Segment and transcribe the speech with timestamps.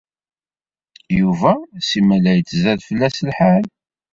[1.19, 1.51] Yuba
[1.89, 3.63] simal la yettzad fell-as lḥal.